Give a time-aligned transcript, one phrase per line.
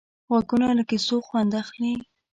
[0.29, 1.93] غوږونه له کیسو خوند اخلي